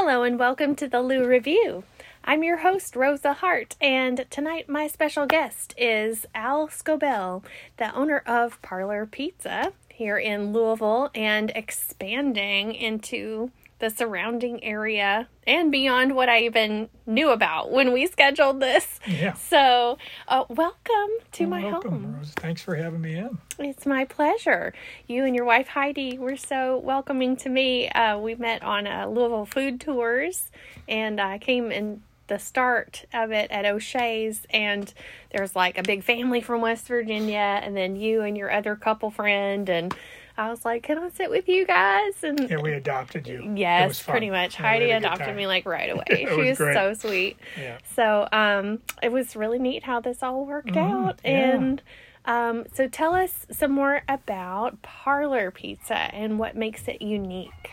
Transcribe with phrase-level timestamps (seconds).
[0.00, 1.82] Hello and welcome to the Lou Review.
[2.22, 7.42] I'm your host, Rosa Hart, and tonight my special guest is Al Scobell,
[7.78, 15.70] the owner of Parlour Pizza here in Louisville and expanding into the surrounding area and
[15.70, 18.98] beyond what I even knew about when we scheduled this.
[19.06, 19.34] Yeah.
[19.34, 22.16] So, uh, welcome to Well, my welcome, home.
[22.16, 22.32] Rose.
[22.36, 23.38] Thanks for having me in.
[23.58, 24.74] It's my pleasure.
[25.06, 27.88] You and your wife Heidi were so welcoming to me.
[27.88, 30.50] Uh, we met on uh, Louisville food tours,
[30.88, 34.92] and I came in the start of it at O'Shea's, and
[35.32, 39.10] there's like a big family from West Virginia, and then you and your other couple
[39.10, 39.94] friend, and
[40.38, 43.40] I was like, "Can I sit with you guys?" And we adopted you.
[43.42, 44.54] It was Yes, pretty much.
[44.56, 46.04] Heidi had a good adopted me like right away.
[46.08, 47.36] She was was so sweet.
[47.60, 47.78] Yeah.
[47.94, 51.20] So um, it was really neat how this all worked Mhm, out.
[51.24, 51.30] yeah.
[51.56, 51.82] And
[52.24, 57.70] um, so tell us some more about Parlour Pizza and what makes it unique.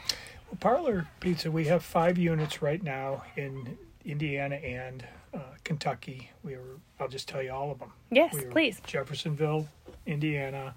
[0.48, 6.32] Well, Parlour Pizza, we have five units right now in Indiana and uh, Kentucky.
[6.44, 7.92] We were, I'll just tell you all of them.
[8.12, 8.80] Yes, We please.
[8.88, 9.68] Jeffersonville,
[10.06, 10.76] Indiana,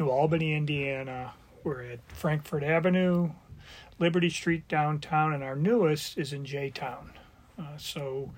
[0.00, 1.34] New Albany, Indiana.
[1.62, 3.32] We're at Frankfort Avenue,
[3.98, 7.12] Liberty Street downtown, and our newest is in J Town.
[7.58, 8.30] Uh, so,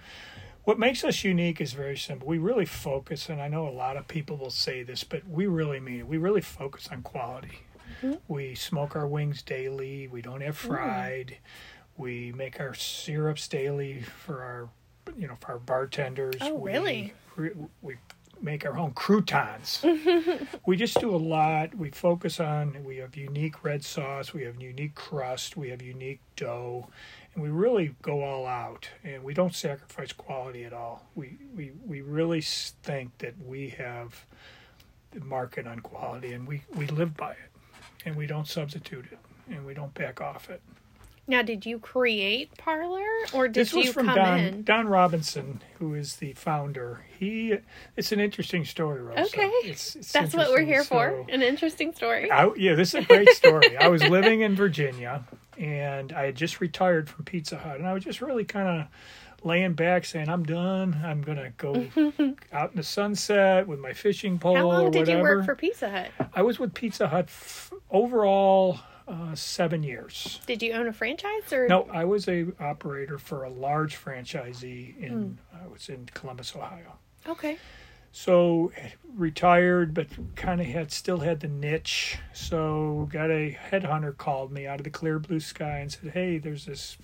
[0.64, 2.26] what makes us unique is very simple.
[2.26, 5.46] We really focus, and I know a lot of people will say this, but we
[5.46, 6.08] really mean it.
[6.08, 7.60] We really focus on quality.
[8.02, 8.14] Mm-hmm.
[8.26, 10.08] We smoke our wings daily.
[10.08, 11.36] We don't have fried.
[11.96, 14.68] We make our syrups daily for our,
[15.16, 16.34] you know, for our bartenders.
[16.40, 17.14] Oh, We- really?
[17.36, 17.96] We, we
[18.42, 19.84] make our own croutons.
[20.66, 21.74] we just do a lot.
[21.74, 22.84] We focus on.
[22.84, 24.34] We have unique red sauce.
[24.34, 25.56] We have unique crust.
[25.56, 26.88] We have unique dough,
[27.34, 28.88] and we really go all out.
[29.04, 31.06] And we don't sacrifice quality at all.
[31.14, 34.24] We we we really think that we have
[35.12, 37.50] the market on quality, and we we live by it,
[38.04, 39.18] and we don't substitute it,
[39.48, 40.60] and we don't back off it.
[41.26, 44.62] Now, did you create Parlour or did this was you from come Don in?
[44.64, 47.04] Don Robinson, who is the founder.
[47.18, 47.54] He,
[47.96, 49.22] it's an interesting story, Rosa.
[49.26, 49.46] Okay.
[49.64, 51.24] it's, it's That's what we're here for.
[51.28, 52.30] An interesting story.
[52.30, 53.76] I, yeah, this is a great story.
[53.80, 55.24] I was living in Virginia,
[55.56, 58.86] and I had just retired from Pizza Hut, and I was just really kind of
[59.44, 61.00] laying back, saying, "I'm done.
[61.04, 61.86] I'm gonna go
[62.52, 65.44] out in the sunset with my fishing pole How long or did whatever." you work
[65.44, 66.10] for Pizza Hut?
[66.34, 70.40] I was with Pizza Hut f- overall uh, seven years.
[70.46, 74.98] Did you own a franchise or No, I was a operator for a large franchisee
[74.98, 75.64] in Hmm.
[75.64, 76.98] I was in Columbus, Ohio.
[77.28, 77.58] Okay.
[78.14, 78.72] So
[79.16, 82.18] retired, but kind of had still had the niche.
[82.34, 86.38] So got a headhunter called me out of the clear blue sky and said, "Hey,
[86.38, 86.98] there's this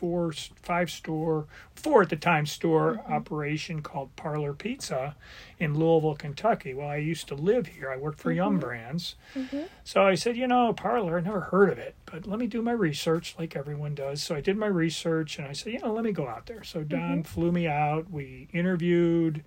[0.00, 3.12] four, five store, four at the time store mm-hmm.
[3.12, 5.14] operation called Parlour Pizza
[5.58, 7.90] in Louisville, Kentucky." Well, I used to live here.
[7.90, 8.60] I worked for Yum mm-hmm.
[8.60, 9.64] Brands, mm-hmm.
[9.84, 12.62] so I said, "You know, Parlour, I never heard of it, but let me do
[12.62, 15.92] my research, like everyone does." So I did my research, and I said, "You know,
[15.92, 18.10] let me go out there." So Don flew me out.
[18.10, 19.44] We interviewed.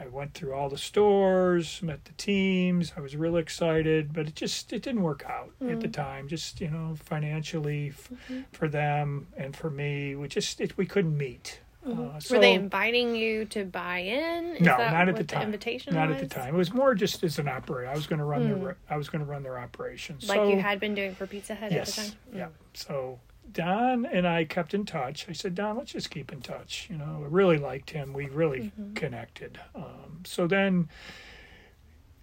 [0.00, 2.92] I went through all the stores, met the teams.
[2.96, 5.92] I was really excited, but it just it didn't work out at the mm.
[5.92, 6.26] time.
[6.26, 8.40] Just you know, financially f- mm-hmm.
[8.52, 11.60] for them and for me, we just it, we couldn't meet.
[11.86, 12.16] Mm-hmm.
[12.16, 14.56] Uh, so, Were they inviting you to buy in?
[14.56, 15.42] Is no, that not at the time.
[15.42, 16.16] invitation not was?
[16.16, 16.54] at the time.
[16.54, 17.90] It was more just as an operator.
[17.90, 18.30] I was going to mm.
[18.30, 20.28] run their I was going to run their operations.
[20.28, 22.18] Like so, you had been doing for Pizza Hut yes, at the time?
[22.32, 22.38] Mm.
[22.38, 22.48] yeah.
[22.72, 23.18] So
[23.52, 25.26] Don and I kept in touch.
[25.28, 26.88] I said, Don, let's just keep in touch.
[26.90, 28.12] You know, I really liked him.
[28.12, 28.94] We really mm-hmm.
[28.94, 29.58] connected.
[29.74, 30.88] Um, so then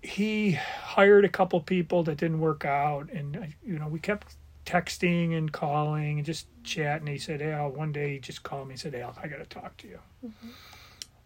[0.01, 4.35] he hired a couple people that didn't work out, and I- you know, we kept
[4.65, 7.07] texting and calling and just chatting.
[7.07, 9.45] He said, Al, one day he just called me and said, Al, I got to
[9.45, 9.99] talk to you.
[10.25, 10.49] Mm-hmm.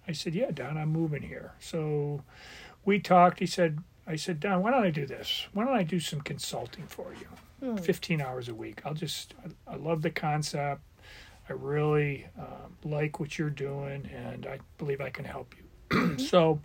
[0.07, 1.53] I said, Yeah, Don, I'm moving here.
[1.59, 2.23] So
[2.85, 3.39] we talked.
[3.39, 5.47] He said, I said, Don, why don't I do this?
[5.53, 7.27] Why don't I do some consulting for you?
[7.61, 8.81] 15 hours a week.
[8.85, 9.33] I'll just,
[9.67, 10.81] I, I love the concept.
[11.49, 16.17] I really um, like what you're doing, and I believe I can help you.
[16.17, 16.59] so,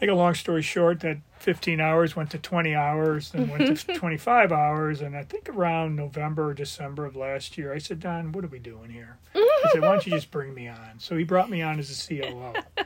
[0.00, 3.94] make a long story short, that 15 hours went to 20 hours, and went to
[3.94, 8.32] 25 hours, and I think around November or December of last year, I said, Don,
[8.32, 9.18] what are we doing here?
[9.34, 10.98] He said, Why don't you just bring me on?
[10.98, 12.52] So he brought me on as a COO.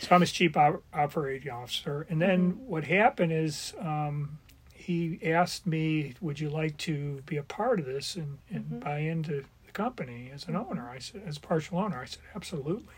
[0.00, 2.06] So I'm his chief operating officer.
[2.08, 4.38] And then what happened is um,
[4.90, 8.78] he asked me, "Would you like to be a part of this and, and mm-hmm.
[8.80, 12.94] buy into the company as an owner?" I said, "As partial owner." I said, "Absolutely."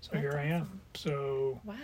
[0.00, 0.80] So That's here I am.
[0.94, 1.74] So Wow.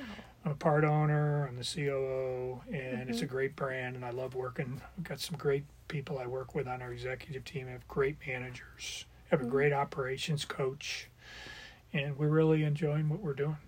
[0.45, 1.47] I'm a part owner.
[1.49, 3.35] I'm the COO, and it's a mm-hmm.
[3.35, 4.81] great brand, and I love working.
[4.97, 7.67] I've got some great people I work with on our executive team.
[7.69, 9.05] I have great managers.
[9.27, 9.81] I have a great mm-hmm.
[9.81, 11.09] operations coach,
[11.93, 13.59] and we're really enjoying what we're doing.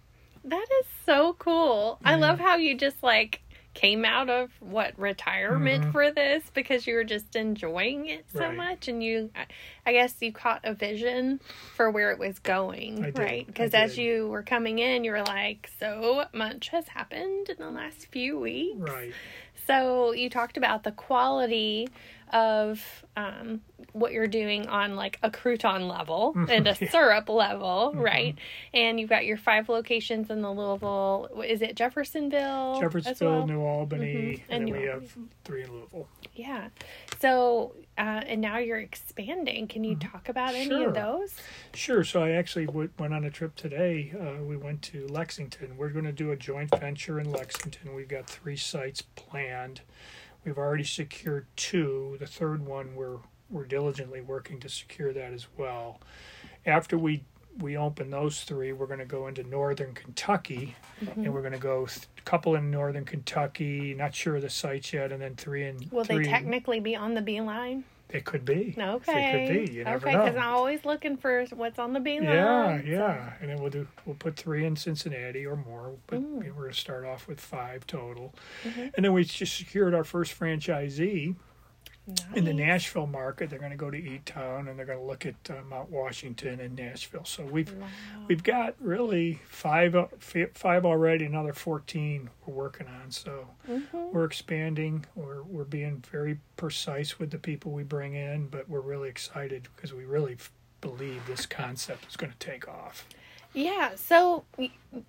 [0.44, 1.98] That is so cool.
[2.04, 3.42] I love how you just like
[3.74, 5.92] came out of what retirement Mhm.
[5.92, 8.56] for this because you were just enjoying it so Right.
[8.56, 9.46] much and you I-
[9.86, 11.40] I guess you caught a vision
[11.74, 13.46] for where it was going, right?
[13.46, 17.70] Because as you were coming in, you were like, so much has happened in the
[17.70, 18.78] last few weeks.
[18.78, 19.12] Right.
[19.66, 21.88] So you talked about the quality
[22.32, 23.60] of um,
[23.92, 28.36] what you're doing on like a crouton level and a syrup level, right?
[28.72, 31.28] And you've got your five locations in the Louisville.
[31.46, 32.80] Is it Jeffersonville?
[32.80, 33.46] Jeffersonville, well?
[33.46, 34.32] New Albany, Mhm.
[34.32, 35.06] And and, New we Albany.
[35.08, 36.08] have three in Louisville.
[36.34, 36.68] Yeah.
[37.20, 39.66] So uh, and now you're expanding.
[39.68, 40.88] Can you talk about any Sure.
[40.88, 41.34] of those?
[41.74, 42.02] Sure.
[42.04, 44.14] So I actually w- went on a trip today.
[44.18, 45.76] Uh, we went to Lexington.
[45.76, 47.94] We're going to do a joint venture in Lexington.
[47.94, 49.82] We've got three sites planned.
[50.44, 52.16] We've already secured two.
[52.20, 53.18] The third one we're
[53.50, 56.00] we're diligently working to secure that as well.
[56.66, 57.24] After we
[57.58, 60.74] we open those three, we're going to go into northern Kentucky,
[61.04, 61.24] Mm-hmm.
[61.24, 63.92] and we're going to go th- couple in northern Kentucky.
[63.92, 65.88] Not sure of the sites yet, and then three in.
[65.90, 67.84] Will three they technically be on the beeline?
[68.12, 68.74] They could be.
[68.78, 69.12] Okay.
[69.12, 69.72] They could be.
[69.72, 70.24] You never okay, know.
[70.24, 72.24] because I'm always looking for what's on the beeline.
[72.28, 76.20] Yeah, so- yeah, and then we'll do we'll put three in Cincinnati or more, but
[76.20, 76.44] Mm.
[76.44, 78.88] we're going to start off with five total, Mm-hmm.
[78.96, 81.36] and then we just secured our first franchisee
[82.34, 83.48] in the Nashville market.
[83.48, 85.90] They're going to go to E Town and they're going to look at uh, Mount
[85.90, 87.24] Washington and Nashville.
[87.24, 87.86] So we've Wow.
[88.28, 90.06] we've got really five uh,
[90.54, 93.10] five already, another fourteen we're working on.
[93.10, 94.12] So Mhm.
[94.12, 95.04] we're expanding.
[95.14, 99.68] We're we're being very precise with the people we bring in, but we're really excited
[99.76, 100.36] because we really
[100.80, 103.06] believe this concept is going to take off.
[103.54, 103.94] Yeah.
[103.96, 104.44] So,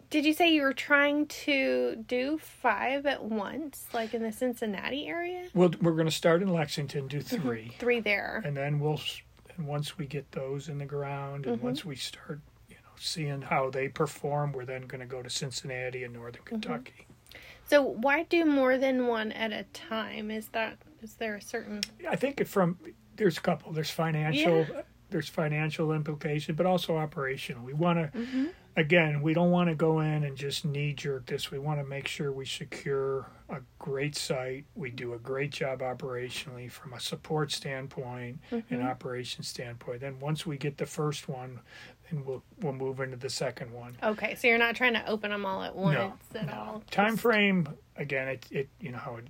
[0.10, 5.08] did you say you were trying to do five at once, like in the Cincinnati
[5.08, 5.48] area?
[5.54, 8.42] We'll, we're going to start in Lexington, do 3 Three there.
[8.46, 9.00] and then we'll.
[9.56, 11.64] And once we get those in the ground, and Mhm.
[11.64, 15.30] once we start, you know, seeing how they perform, we're then going to go to
[15.30, 17.06] Cincinnati and Northern Kentucky.
[17.68, 20.32] So, why do more than one at a time?
[20.32, 21.82] Is that is there a certain?
[22.10, 22.78] I think it from
[23.16, 23.72] there's a couple.
[23.74, 24.66] There's financial.
[25.14, 27.64] There's financial implication, but also operational.
[27.64, 28.18] We want to.
[28.18, 28.46] Mm-hmm.
[28.76, 31.52] Again, we don't want to go in and just knee jerk this.
[31.52, 34.66] We want to make sure we secure a great site.
[34.74, 38.74] We do a great job operationally from a support standpoint Mm-hmm.
[38.74, 40.02] and operation standpoint.
[40.02, 41.60] Then once we get the first one,
[42.10, 43.96] then we'll we'll move into the second one.
[44.02, 46.82] Okay, so you're not trying to open them all at once at all.
[46.90, 48.28] Time frame again.
[48.28, 49.28] It it you know how it,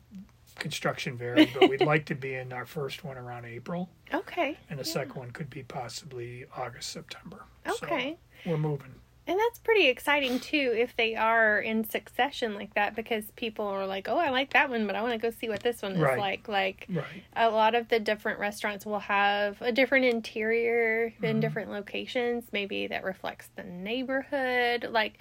[0.55, 4.57] construction varies, but we'd like to be in our first one around April, Okay.
[4.69, 4.91] and the yeah.
[4.93, 7.43] second one could be possibly August September.
[7.67, 8.17] Okay.
[8.43, 8.95] So we're moving.
[9.25, 13.87] And that's pretty exciting too if they are in succession like that because people are
[13.87, 15.93] like, "Oh, I like that one, but I want to go see what this one
[15.93, 16.19] is Right.
[16.19, 17.23] like." Like Right.
[17.33, 21.23] a lot of the different restaurants will have a different interior Mm-hmm.
[21.25, 24.89] in different locations, maybe that reflects the neighborhood.
[24.91, 25.13] Like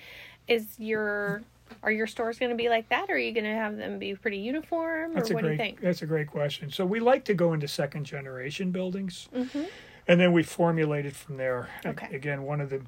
[0.48, 1.42] is your
[1.82, 3.98] are your stores going to be like that or are you going to have them
[3.98, 5.56] be pretty uniform That's or a what great.
[5.58, 5.80] do you think?
[5.80, 6.70] That's a great question.
[6.70, 9.68] So we like to go into second generation buildings, Mhm.
[10.08, 11.68] and then we formulate it from there.
[11.84, 12.14] A- Okay.
[12.14, 12.82] Again, one of the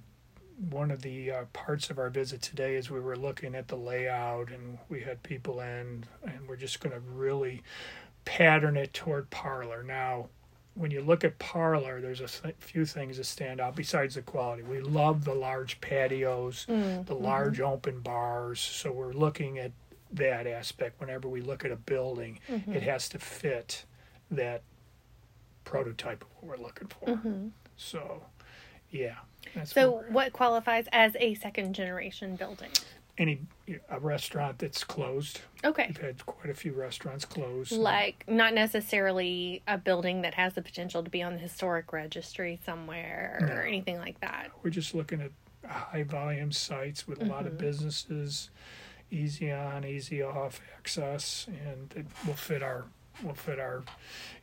[0.71, 3.75] one of the uh, parts of our visit today is we were looking at the
[3.77, 7.61] layout, and we had people in, and we're just going to really
[8.25, 9.83] pattern it toward parlour.
[9.83, 10.29] Now,
[10.75, 14.23] when you look at parlour, there's a th- few things that stand out besides the
[14.23, 14.63] quality.
[14.63, 18.61] We love the large patios, Mm, the large open bars.
[18.61, 19.71] So we're looking at
[20.13, 22.41] that aspect whenever we look at a building.
[22.49, 22.75] mhm.
[22.75, 23.85] It has to fit
[24.31, 24.63] that
[25.65, 27.07] prototype of what we're looking for.
[27.09, 27.51] Mhm.
[27.77, 28.25] So,
[28.91, 29.17] yeah.
[29.55, 32.71] That's So where what qualifies as a second generation building?
[33.19, 33.41] Any
[33.91, 35.41] a restaurant that's closed.
[35.65, 35.87] Okay.
[35.89, 37.73] We've had quite a few restaurants closed.
[37.73, 42.59] like not necessarily a building that has the potential to be on the historic registry
[42.67, 44.49] somewhere or anything like that.
[44.63, 45.31] We're just looking at
[45.69, 47.47] high volume sites with a lot Mm-hmm.
[47.49, 48.51] of businesses,
[49.11, 52.85] easy on, easy off access, and it will fit our
[53.23, 53.85] will fit our.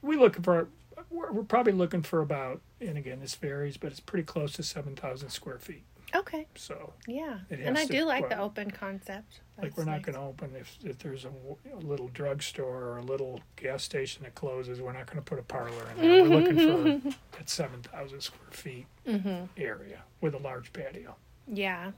[0.01, 0.67] We look for.
[1.09, 4.63] We're, we're probably looking for about, and again, this varies, but it's pretty close to
[4.63, 5.83] seven thousand square feet.
[6.13, 9.39] Okay, So, yeah, and I to- do like the open concept.
[9.61, 10.05] like, we're not nice.
[10.05, 11.31] going to open if if there's a
[11.79, 14.81] little drugstore or a little gas station that closes.
[14.81, 16.23] We're not going to put a parlour in there.
[16.23, 19.47] We're looking for that seven thousand square feet Mhm.
[19.57, 21.15] area with a large patio.
[21.47, 21.91] Yeah,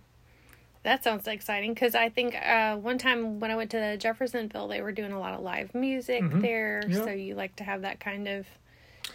[0.84, 4.82] that sounds exciting because I think uh, one time when I went to Jeffersonville, they
[4.82, 6.42] were doing a lot of live music Mhm.
[6.42, 6.84] there.
[6.88, 7.04] Yeah.
[7.04, 8.46] So you like to have that kind of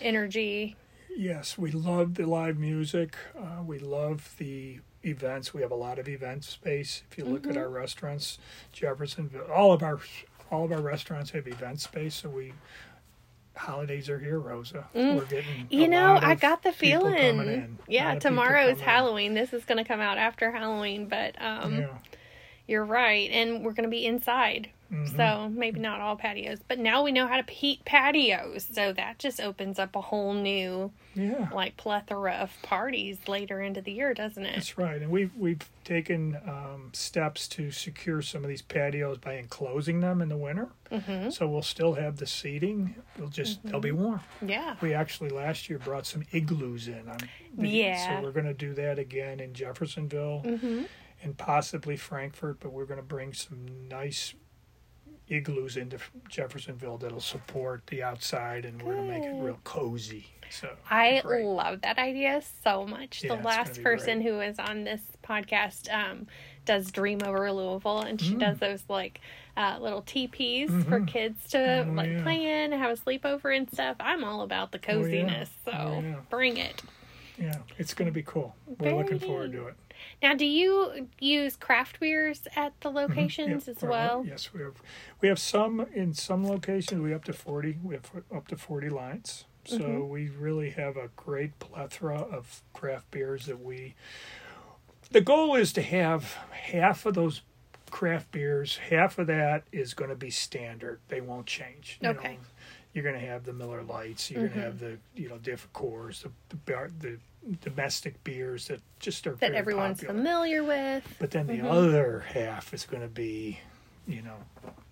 [0.01, 0.77] energy.
[1.17, 3.17] Yes, we love the live music.
[3.37, 5.53] Uh, we love the events.
[5.55, 7.03] We have a lot of event space.
[7.11, 7.59] If you look at Mhm.
[7.59, 8.39] our restaurants,
[8.73, 10.01] Jeffersonville, all of our
[10.51, 12.15] all of our restaurants have event space.
[12.15, 12.55] So we
[13.55, 14.89] holidays are here, Rosa.
[14.95, 15.17] Mm.
[15.17, 17.15] We're getting a You know, I got the feeling.
[17.17, 17.41] in.
[17.41, 18.85] A lot Yeah, tomorrow's in.
[18.85, 19.35] Halloween.
[19.35, 21.99] This is going to come out after Halloween, but um, yeah,
[22.67, 24.71] You're right, and we're going to be inside,
[25.17, 28.67] So maybe not all patios, but now we know how to heat patios.
[28.73, 31.49] So that just opens up a whole new Yeah.
[31.53, 34.55] like plethora of parties later into the year, doesn't it?
[34.55, 39.35] That's right, and we've we've taken um, steps to secure some of these patios by
[39.35, 40.69] enclosing them in the winter.
[40.91, 41.31] Mm-hmm.
[41.31, 42.95] So we'll still have the seating.
[43.17, 44.21] They'll just they'll be warm.
[44.41, 44.77] Yeah.
[44.81, 47.09] We actually last year brought some igloos in.
[47.11, 47.19] On
[47.57, 48.17] the, Yeah.
[48.19, 50.83] So we're going to do that again in Jeffersonville Mm-hmm.
[51.23, 54.35] and possibly Frankfort, but we're going to bring some nice
[55.29, 60.27] igloos into Jeffersonville that'll support the outside, and we're going to make it real cozy.
[60.51, 61.45] So I great.
[61.45, 63.23] love that idea so much.
[63.23, 66.27] Yeah, the last person who was on this podcast um,
[66.65, 68.41] does Dream Over Louisville, and she Mm.
[68.41, 69.21] does those like
[69.59, 71.09] uh, little teepees for Mhm.
[71.09, 72.23] kids to Oh, like yeah.
[72.23, 73.97] play in, have a sleepover and stuff.
[73.99, 74.95] I'm all about the Oh, yeah.
[75.03, 76.81] coziness, so Oh, bring it.
[77.37, 78.55] yeah, it's to be cool.
[78.79, 79.75] We're looking forward to it.
[80.23, 84.25] Now, do you use craft beers at the locations Yep, as well?
[84.27, 84.83] Yes, we have.
[85.21, 87.01] We have some in some locations.
[87.01, 87.79] We up to forty.
[87.83, 89.45] We have up to forty lines.
[89.65, 90.09] So Mhm.
[90.09, 93.95] we really have a great plethora of craft beers that we.
[95.11, 97.43] The goal is to have half of those
[97.91, 98.77] craft beers.
[98.77, 101.01] Half of that is going to be standard.
[101.09, 101.99] They won't change.
[102.05, 102.35] Okay.
[102.35, 102.39] know.
[102.95, 104.31] You're going to have the Miller Lites.
[104.31, 107.19] You're going to have the you know different Coors, the the, bar- the
[107.63, 110.15] domestic beers that just are That very everyone's popular.
[110.15, 111.05] familiar with.
[111.19, 111.71] But then the Mhm.
[111.71, 113.61] other half is going to be,
[114.07, 114.37] you know,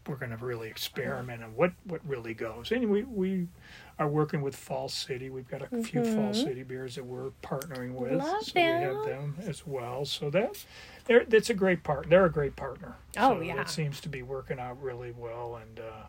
[0.07, 2.71] we're going to really experiment on what what really goes.
[2.71, 3.49] And we we
[3.99, 5.31] are working with Fall City.
[5.31, 6.35] We've got a few Fall.
[6.35, 9.35] City beers that we're partnering with, Love so we have them.
[9.37, 10.05] them as well.
[10.05, 10.65] So that
[11.07, 12.09] they're that's a great part.
[12.11, 12.95] They're a great partner.
[13.17, 13.61] Oh, so yeah.
[13.63, 16.07] it seems to be working out really well, and uh,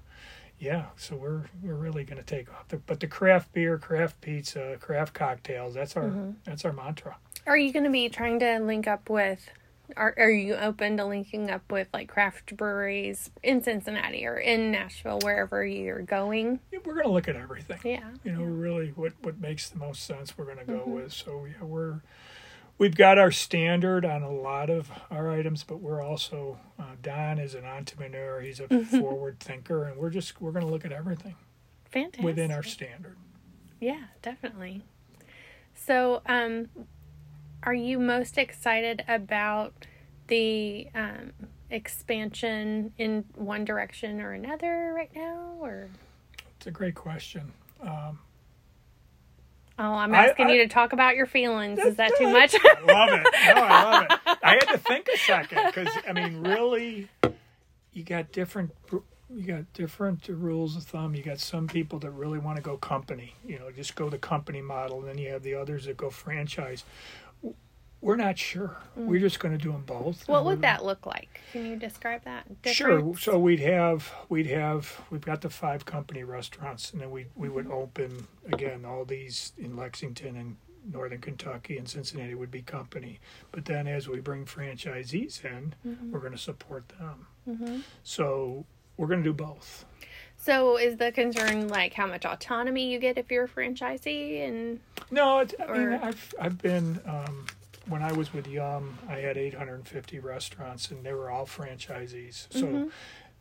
[0.59, 2.67] yeah, so we're we're really going to take off.
[2.69, 6.31] The, but the craft beer, craft pizza, craft cocktails that's our Mm-hmm.
[6.43, 7.17] that's our mantra.
[7.45, 9.49] Are you going to be trying to link up with?
[9.95, 14.71] Are Are you open to linking up with like craft breweries in Cincinnati or in
[14.71, 16.59] Nashville, wherever you're going?
[16.73, 17.79] Yeah, We're going to look at everything.
[17.85, 18.09] Yeah.
[18.25, 18.47] you know yeah.
[18.49, 20.87] really what what makes the most sense we're going to go Mhm.
[20.87, 22.01] with so yeah we're
[22.77, 27.39] we've got our standard on a lot of our items but we're also uh, don
[27.39, 28.99] is an entrepreneur he's a Mm-hmm.
[28.99, 31.35] forward thinker and we're just we're going to look at everything
[31.85, 32.23] fantastic.
[32.23, 33.15] within our standard
[33.79, 34.83] Yeah, definitely.
[35.75, 36.69] So, um,
[37.63, 39.85] are you most excited about
[40.27, 41.31] the um,
[41.69, 45.53] expansion in one direction or another right now?
[45.59, 45.89] Or
[46.57, 48.17] it's a great question um,
[49.79, 51.79] oh, I'm I- asking I- you to talk about your feelings.
[51.79, 52.55] Is that too much?
[52.55, 53.27] I love it.
[53.55, 54.37] No i love it.
[54.43, 57.09] I had to think a second because i mean really
[57.93, 58.71] you got different
[59.29, 61.13] you got different rules of thumb.
[61.13, 64.17] You got some people that really want to go company you know just go the
[64.17, 66.83] company model and then you have the others that go franchise
[67.99, 70.29] we're not sure we're just going to do them both Mm.
[70.29, 71.41] what would that look like?
[71.51, 72.45] Can you describe that?
[72.65, 73.15] Sure.
[73.17, 77.49] So we'd have we'd have we've got the five company restaurants, and then we we
[77.49, 80.57] would open again all these in Lexington and
[80.91, 83.19] Northern Kentucky and Cincinnati would be company.
[83.51, 86.11] But then as we bring franchisees in, Mm-hmm.
[86.11, 87.27] we're going to support them.
[87.49, 87.81] Mhm.
[88.03, 89.85] So we're going to do both.
[90.39, 94.47] So, is the concern like how much autonomy you get if you're a franchisee?
[94.47, 94.79] And
[95.11, 97.47] No, it's, I mean I've I've been um,
[97.89, 102.47] when I was with Yum, I had 850 restaurants, and they were all franchisees.
[102.49, 102.91] So Mhm.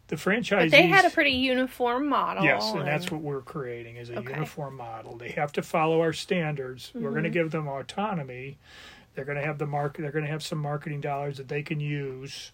[0.08, 2.44] the franchisees but they had a pretty uniform model.
[2.44, 4.32] Yes, and that's what we're creating is a Okay.
[4.34, 5.16] uniform model.
[5.16, 6.92] They have to follow our standards.
[6.94, 8.58] We're going to give them autonomy.
[9.14, 10.02] They're going to have the market.
[10.02, 12.52] They're going to have some marketing dollars that they can use,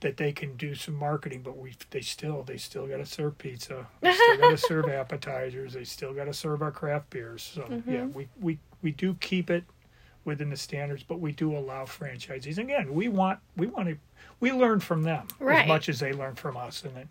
[0.00, 1.40] that they can do some marketing.
[1.42, 3.86] But we, they still, they still got to serve pizza.
[4.00, 5.72] They still got to serve appetizers.
[5.72, 7.42] They still got to serve our craft beers.
[7.42, 8.12] So yeah, Mhm.
[8.12, 9.64] we we we do keep it
[10.24, 12.58] within the standards, but we do allow franchisees.
[12.58, 13.96] Again, we want we want to
[14.40, 15.62] we learn from them Right.
[15.62, 17.08] as much as they learn from us, and then,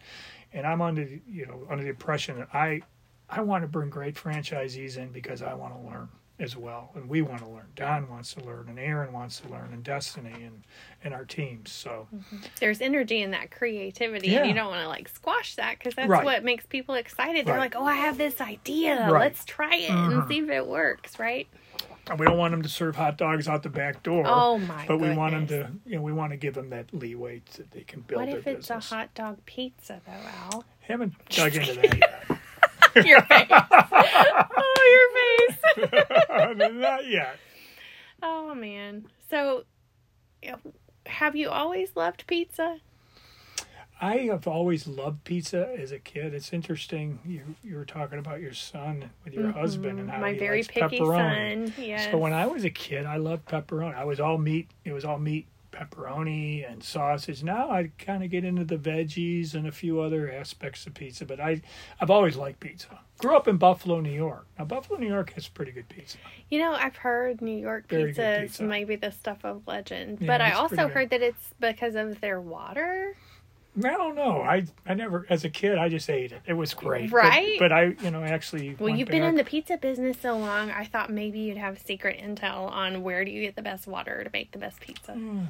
[0.52, 2.82] and I'm under the, you know under the impression that I
[3.30, 7.08] I want to bring great franchisees in because I want to learn as well, and
[7.08, 7.68] we want to learn.
[7.76, 10.64] Don wants to learn, and Aaron wants to learn, and Destiny, and
[11.04, 11.72] and our teams.
[11.72, 12.08] So
[12.60, 16.08] there's energy in that creativity and you don't want to like squash that because that's
[16.10, 16.24] Right.
[16.24, 17.74] what makes people excited they're Right.
[17.74, 19.22] like oh i have this idea Right.
[19.22, 20.28] let's try it and Mhm.
[20.28, 21.48] see if it works right
[22.10, 24.24] And we don't want them to serve hot dogs out the back door.
[24.28, 26.94] oh my But we want them to, you know, we want to give them that
[26.94, 28.92] leeway that they can build what their if it's business.
[28.92, 30.12] a hot dog pizza though
[30.52, 32.26] al Haven't dug into that yet.
[33.06, 35.58] your face oh your
[36.58, 37.38] face Not yet.
[38.22, 39.64] oh man so
[41.06, 42.78] have you always loved pizza
[44.04, 46.34] I have always loved pizza as a kid.
[46.34, 47.20] It's interesting.
[47.26, 50.22] You you were talking about your son with your husband and how Mm-hmm.
[50.22, 51.74] my he very likes picky pepperoni.
[51.74, 53.96] son yes So when I was a kid, I loved pepperoni.
[53.96, 54.70] I was all meat.
[54.84, 57.44] It was all meat pepperoni and sausage.
[57.44, 61.26] Now I kind of get into the veggies and a few other aspects of pizza,
[61.26, 61.62] but I
[62.00, 63.00] I've always liked pizza.
[63.20, 64.46] Grew up in Buffalo, New York.
[64.60, 66.18] Now Buffalo, New York has pretty good pizza.
[66.50, 70.42] You know, I've heard New York pizza is maybe the stuff of legend, Yeah, but
[70.42, 73.16] I also heard that it's because of their water.
[73.78, 74.42] I don't know.
[74.42, 76.42] I I never as a kid I just ate it.
[76.46, 77.10] It was great.
[77.10, 77.56] But- Right?
[77.60, 80.70] But, I you know actually Well, went you've been in the pizza business so long,
[80.72, 84.24] I thought maybe you'd have secret intel on where do you get the best water
[84.24, 85.14] to make the best pizza.
[85.14, 85.48] Mm.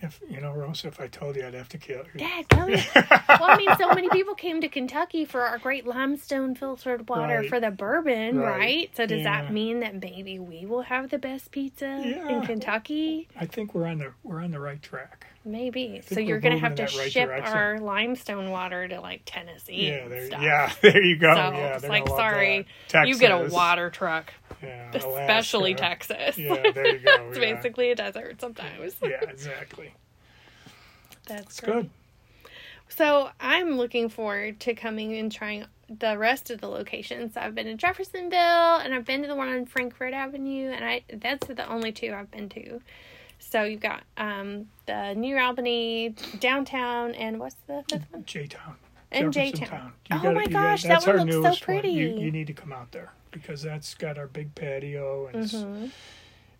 [0.00, 2.18] if you know Rosa, if I told you I'd have to kill you.
[2.18, 2.82] Dad, tell me.
[2.94, 7.38] well, I mean, so many people came to Kentucky for our great limestone filtered water
[7.40, 7.48] Right.
[7.48, 8.58] for the bourbon, Right.
[8.58, 8.96] right?
[8.96, 9.42] So does Yeah.
[9.44, 12.28] that mean that maybe we will have the best pizza Yeah.
[12.28, 13.28] in Kentucky?
[13.38, 15.26] I think we're on the we're on the right track.
[15.46, 16.00] Maybe.
[16.06, 19.88] So you're gonna have to in right ship our limestone water to like Tennessee.
[19.88, 21.34] Yeah, there, yeah, there you go.
[21.34, 22.66] So yeah, it's like, sorry,
[23.04, 24.32] you get a water truck,
[24.62, 26.14] Yeah, especially Alaska.
[26.14, 26.38] Texas.
[26.38, 27.10] Yeah, there you go.
[27.28, 27.54] it's yeah.
[27.54, 28.96] basically a desert sometimes.
[29.02, 29.92] Yeah, exactly.
[31.26, 31.90] That's good.
[32.88, 37.36] So I'm looking forward to coming and trying the rest of the locations.
[37.36, 41.02] I've been to Jeffersonville and I've been to the one on Frankfort Avenue, and I
[41.12, 42.80] that's the only two I've been to.
[43.50, 48.24] So you've got um, the New Albany, downtown, and what's the fifth one?
[48.24, 48.76] J Town.
[49.12, 49.92] And J-Town.
[50.08, 50.26] Town.
[50.26, 51.56] Oh my gosh, that one looks so one.
[51.58, 51.90] pretty.
[51.90, 55.54] You, you need to come out there because that's got our big patio and it's,
[55.54, 55.90] Mhm.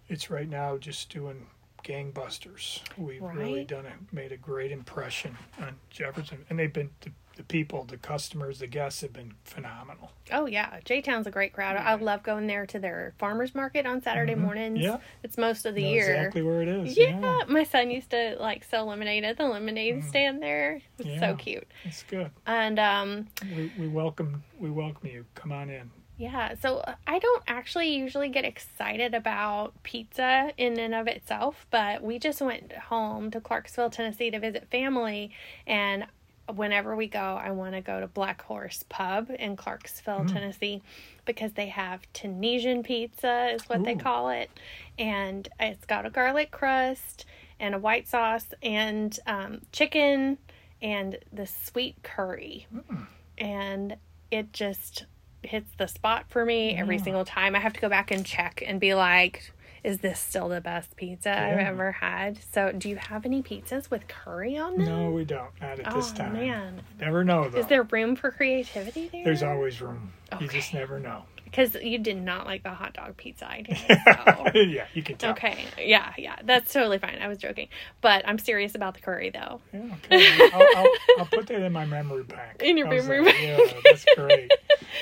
[0.09, 1.47] it's right now just doing
[1.83, 2.81] gangbusters.
[2.97, 7.43] We've really done a made a great impression on Jefferson, and they've been the, the
[7.43, 10.13] people, the customers, the guests have been phenomenal.
[10.33, 11.77] Oh yeah, J Town's a great crowd.
[11.77, 14.39] I love going there to their farmers market on Saturday Mhm.
[14.39, 14.79] mornings.
[14.81, 14.99] Yeah.
[15.23, 16.15] it's most of the year.
[16.15, 16.97] exactly where it is.
[16.97, 20.09] Yeah, my son used to like sell lemonade at the lemonade Mm.
[20.09, 20.81] stand there.
[20.99, 21.21] It's Yeah.
[21.21, 21.67] so cute.
[21.85, 22.31] it's good.
[22.47, 25.27] And um We, we welcome we welcome you.
[25.35, 25.91] Come on in.
[26.17, 31.67] yeah, so uh, I don't actually usually get excited about pizza in and of itself,
[31.73, 35.33] but we just went home to Clarksville, Tennessee to visit family
[35.67, 36.07] and
[36.53, 40.33] whenever we go, I want to go to Blackhorse Pub in Clarksville, Mm.
[40.33, 40.83] Tennessee
[41.25, 44.51] because they have Tunisian pizza is what they call it.
[44.99, 47.25] And it's got a garlic crust
[47.59, 50.37] and a white sauce and um, chicken
[50.83, 52.67] and the sweet curry.
[52.75, 53.07] Mm.
[53.39, 53.97] and
[54.31, 55.07] it just
[55.43, 57.55] hits the spot for me every single time.
[57.55, 59.53] I have to go back and check and be like
[59.85, 63.91] is this still the best pizza i've ever had so do you have any pizzas
[63.91, 65.51] with curry on them No, we don't.
[65.61, 66.33] Not at this oh time.
[66.33, 67.59] man Never know though.
[67.59, 70.13] is there room for creativity there There's always room.
[70.41, 71.23] You just never know.
[71.45, 74.51] because you did not like the hot dog pizza idea so.
[74.59, 75.31] yeah, you can tell.
[75.33, 75.65] Okay.
[75.79, 76.37] Yeah, yeah.
[76.43, 77.19] That's totally fine.
[77.23, 77.69] I was joking.
[78.01, 79.61] But I'm serious about the curry though.
[79.73, 80.51] Yeah, okay.
[80.53, 82.63] I'll, I'll, I'll put that in my memory bank.
[82.63, 83.35] In your memory that?
[83.35, 83.75] bank.
[83.75, 84.51] Yeah, that's great.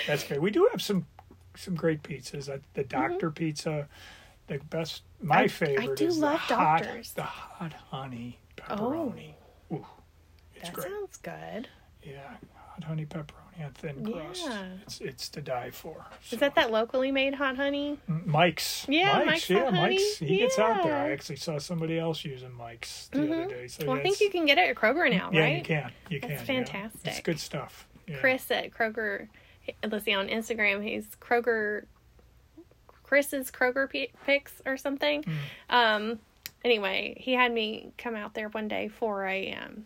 [0.07, 0.43] That's great.
[0.43, 1.07] We do have some
[1.57, 2.47] some great pizzas.
[2.47, 2.89] The mm-hmm.
[2.89, 3.89] Doctor Pizza,
[4.47, 5.03] the best.
[5.21, 5.41] My Mm-hmm.
[5.41, 7.13] I- I favorite do is love the hot, Doctors.
[7.13, 9.35] the hot honey pepperoni.
[9.73, 9.87] Ooh,
[10.55, 10.89] it's that great.
[10.89, 11.69] sounds good.
[12.03, 14.43] Yeah, hot honey pepperoni on thin crust.
[14.45, 14.65] Yeah.
[14.83, 16.07] It's it's to die for.
[16.31, 17.99] Is that that locally made hot honey?
[18.09, 18.87] Mike's?
[18.89, 19.27] Yeah, Mike's.
[19.27, 19.95] Mike's yeah, Hot Honey.
[19.97, 20.19] Mike's.
[20.19, 20.97] He gets out there.
[20.97, 23.45] I actually saw somebody else using Mike's the Mhm.
[23.45, 23.69] other day.
[23.69, 25.59] So Well, I think you can get it at Kroger now, Yeah, right?
[25.59, 25.93] you can.
[26.09, 26.55] You That's can.
[26.55, 26.61] yeah.
[26.63, 27.01] It's fantastic.
[27.13, 27.87] It's good stuff.
[28.09, 28.17] Yeah.
[28.19, 29.29] Chris at Kroger.
[29.89, 30.83] Let's see on Instagram.
[30.83, 31.85] He's Kroger.
[33.13, 35.23] Chris's Kroger P- picks or something.
[35.23, 35.35] Mm.
[35.69, 36.19] Um.
[36.65, 39.85] Anyway, he had me come out there one day for a um,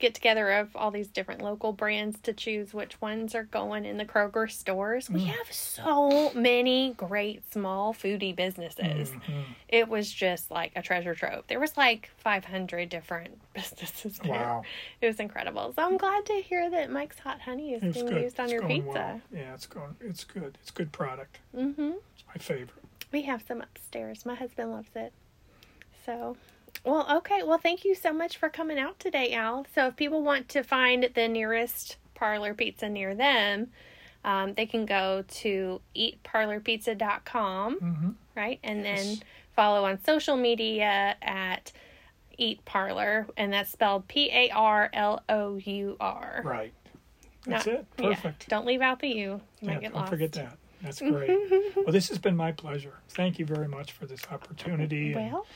[0.00, 3.98] get together of all these different local brands to choose which ones are going in
[3.98, 5.08] the Kroger stores.
[5.08, 5.26] We Mm.
[5.26, 9.10] have so many great small foodie businesses.
[9.10, 9.44] Mhm.
[9.68, 11.44] It was just like a treasure trove.
[11.48, 14.32] There was like 500 different businesses there.
[14.32, 14.62] Wow.
[15.00, 15.72] It was incredible.
[15.74, 18.22] So I'm glad to hear that Mike's Hot Honey is It's being good.
[18.22, 18.88] used on It's your pizza.
[18.90, 19.20] well.
[19.32, 19.96] Yeah, it's going.
[20.00, 20.58] It's good.
[20.62, 21.38] It's good product.
[21.56, 21.92] Mm-hmm.
[22.36, 22.70] My favorite.
[23.12, 24.26] We have some upstairs.
[24.26, 25.12] My husband loves it.
[26.04, 26.36] So,
[26.84, 27.42] well, okay.
[27.42, 29.64] Well, thank you so much for coming out today, Al.
[29.74, 33.68] So, if people want to find the nearest parlour pizza near them,
[34.24, 38.58] um, they can go to eatparlourpizza.com, hmm right?
[38.62, 39.18] And then
[39.54, 41.72] follow on social media at
[42.36, 46.42] Eat Parlour, and that's spelled P A R L O U R.
[46.44, 46.74] Right.
[47.46, 47.86] That's Not- it.
[47.98, 48.48] yeah, Perfect.
[48.48, 49.14] don't leave out the U.
[49.14, 50.10] You Yeah, might get don't lost.
[50.10, 50.58] forget that.
[50.86, 51.30] That's great.
[51.76, 52.94] well, this has been my pleasure.
[53.10, 55.46] Thank you very much for this opportunity and Well,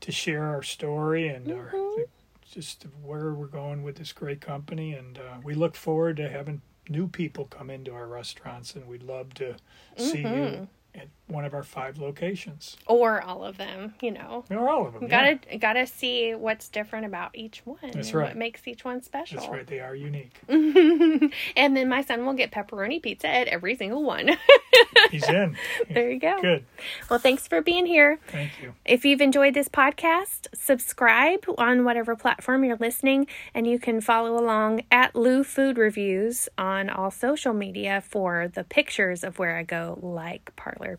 [0.00, 2.04] to share our story and our Mhm.
[2.50, 4.94] just where we're going with this great company.
[4.94, 9.02] And uh, we look forward to having new people come into our restaurants, and we'd
[9.02, 9.56] love to
[9.98, 10.68] see you Mhm.
[10.94, 12.76] at one of our five locations.
[12.86, 14.44] Or all of them, you know.
[14.50, 15.08] Or all of them.
[15.08, 17.78] Gotta gotta see what's different about each one.
[17.92, 18.28] That's right.
[18.28, 19.40] What makes each one special.
[19.40, 19.66] That's right.
[19.66, 20.34] They are unique.
[20.48, 24.30] and then my son will get pepperoni pizza at every single one.
[25.10, 25.56] He's in.
[25.90, 26.40] there you go.
[26.40, 26.64] Good.
[27.08, 28.18] Well, thanks for being here.
[28.28, 28.74] Thank you.
[28.84, 34.38] If you've enjoyed this podcast, subscribe on whatever platform you're listening, and you can follow
[34.38, 39.62] along at Lou Food Reviews on all social media for the pictures of where I
[39.62, 40.98] go, like Parlour